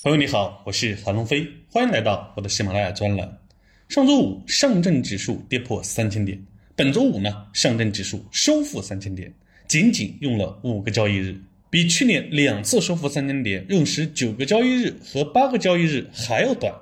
[0.00, 3.36] 朋友你好，我是韩龙飞，欢迎来到我的喜马拉雅专栏。
[3.88, 6.40] 上周五上证指数跌破三千点，
[6.76, 9.34] 本周五呢上证指数收复三千点，
[9.66, 16.72] 仅仅用了五个交易日，比去年两次收复三千点用时九个交易日和八个交易日还要短。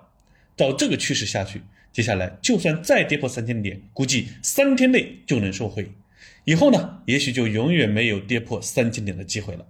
[0.54, 1.62] 照这个趋势下去，
[1.94, 5.90] 接下来就算再跌破三千点，估计三天内就能收回，
[6.44, 9.66] 以后呢也许就永远没有跌破三千点的机会了。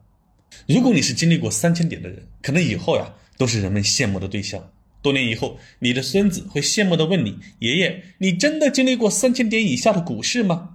[0.66, 3.14] 如果你是经历过三千点的人，可能以后呀。
[3.38, 4.72] 都是人们羡慕的对象。
[5.02, 10.70] 多年以后，你的孙子会羡慕地问你：“爷爷，你真的经历过三千点以下的股市吗？”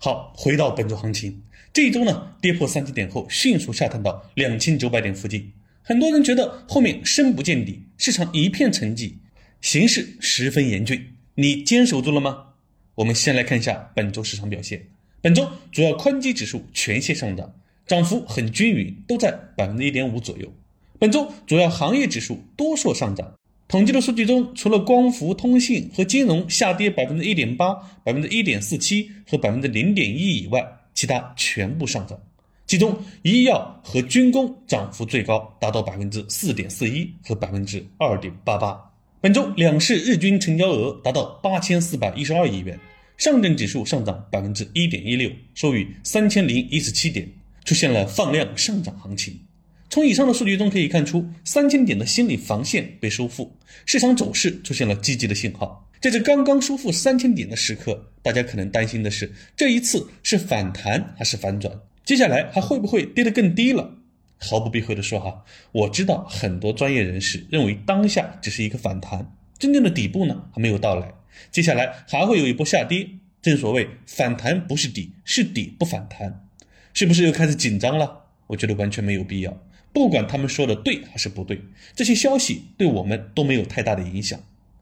[0.00, 5.52] 好，回到本周行情，这一周呢，跌破三千点后，迅速下探到两千九百点附近。
[5.82, 9.12] 很多人觉得后面深不见底，市场一片沉寂，
[9.60, 11.14] 形势十分严峻。
[11.34, 12.46] 你坚守住了吗？
[12.94, 14.86] 我们先来看一下本周市场表现。
[15.20, 17.54] 本周主要宽基指数全线上涨，
[17.88, 20.52] 涨幅很均匀，都在百分之一点五左右。
[20.98, 23.32] 本周主要行业指数多数上涨，
[23.66, 30.62] 统计的数据中，除了光伏、通信和金融下跌百分之一点八、百分之一点四七和百分之零点一以外，
[30.92, 32.18] 其他全部上涨。
[32.66, 38.78] 其中，医药和军工涨幅最高，达到百分之四点四一和百分之二点八八。
[39.22, 42.78] 本周两市日均成交额达到八千四百一十二亿元，
[43.16, 47.26] 上证指数上涨百分之一点一六，收于三千零一十七点，
[47.68, 49.38] 出现了放量上涨行情。
[49.90, 55.86] 从以上的数据中可以看出，三千点的心理防线被收复，市场走势出现了积极的信号。
[56.00, 61.78] 在这刚刚收复三千点的时刻，大家可能担心的是，这一次是反弹还是反转？
[62.06, 63.98] 接下来还会不会跌得更低了？
[64.38, 71.12] 毫不避讳地说哈，我知道很多专业人士认为当下只是一个反弹，真正的底部呢还没有到来，
[71.50, 73.06] 接下来还会有一波下跌。
[73.42, 76.47] 正所谓反弹不是底，是底不反弹，
[76.98, 78.24] 是不是又开始紧张了？
[78.48, 79.56] 我觉得完全没有必要。
[79.92, 81.62] 不管他们说的对还是不对，
[81.94, 84.40] 这些消息对我们都没有太大的影响。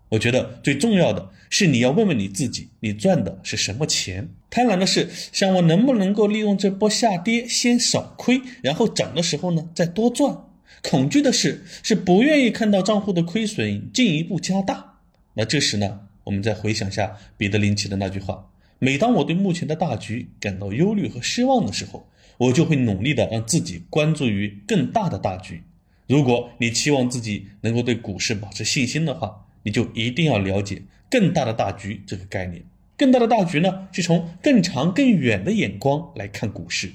[0.08, 4.30] 我觉得最重要的是你要问问你自己，你赚的是什么钱？
[4.48, 10.39] 贪婪的是想我能不能够利用这波下跌先少亏，然后涨的时候呢再多赚？
[10.83, 15.01] 恐惧的是是不愿意看到账户的亏损进一步加大。
[15.35, 18.48] 那这时呢，我们再回想下彼得林奇的那句话：
[18.79, 22.09] 每当我对目前的大局感到忧虑和失望的时候。
[22.39, 25.63] 我就会努力的让自己关注于更大的大局。
[26.07, 32.63] 如果你期望自己能够对股市保持信心的话，你就一定要了解更大的大局这个概念。
[32.98, 36.93] 更大的大局呢，是从更长更远的眼光来看股市。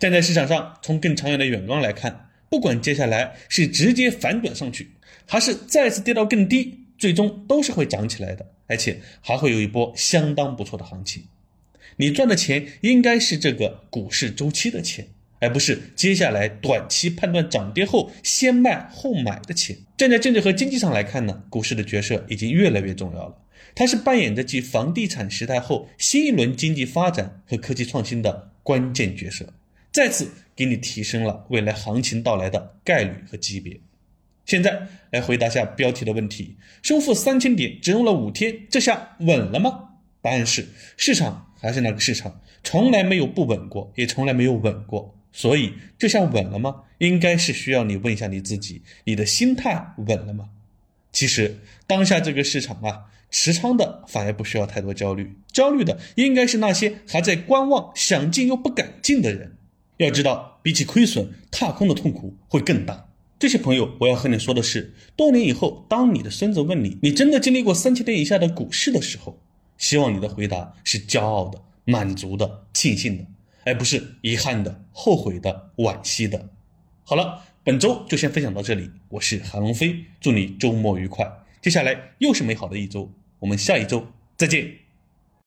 [0.00, 4.90] 站在市场上，从更长远的眼光来看，不管接下来是直接反转上去，
[5.26, 11.24] 还是再次跌到更低，最终都是会涨起来的，而且还会有一波相当不错的行情。
[11.96, 15.08] 你赚的钱应该是这个股市周期的钱，
[15.40, 19.78] 而不是接下来短期判断涨跌后先卖后买的钱。
[19.96, 23.38] 站在政治和经济上来看呢，股市的角色已经越来越重要了。
[23.74, 29.54] 它是扮演着继房地产时代后新一轮经济发展和科技创新的关键角色，
[29.90, 33.80] 再次给你提升了未来行情到来的概率和级别。
[34.50, 39.90] 现在来回答下标题的问题：收复三千点只用了五天，这下稳了吗？
[40.20, 40.66] 答案是
[40.96, 41.46] 市场。
[41.60, 45.14] 还是那个市场，从来没有不稳过，也从来没有稳过。
[45.30, 46.84] 所以，这下稳了吗？
[46.98, 50.48] 应该是需要你问一下你自己，你的心态稳了吗？
[51.12, 59.56] 其实，当下这个市场啊，持仓的反而不需要太多焦虑，焦虑的应该是那些还在观望、想进又不敢进的人。
[59.98, 63.09] 要知道，比起亏损，踏空的痛苦会更大。
[63.40, 69.40] 这些朋友，我要和你说的是，多年以后，当你的孙子问你，你真的经历过三千点以下的股市的时候。
[69.78, 73.24] 希望你的回答是骄傲的、满足的、庆幸的，
[73.64, 76.50] 而不是遗憾的、后悔的、惋惜的。
[77.02, 81.26] 好了，本周就先分享到这里，我是韩龙飞，祝你周末愉快。
[81.62, 84.70] 接下来又是美好的一周，我们下一周再见。